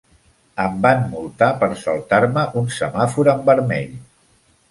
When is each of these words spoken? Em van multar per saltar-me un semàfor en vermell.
Em 0.61 0.77
van 0.85 1.03
multar 1.09 1.49
per 1.59 1.69
saltar-me 1.83 2.47
un 2.63 2.71
semàfor 2.79 3.29
en 3.37 3.47
vermell. 3.51 3.95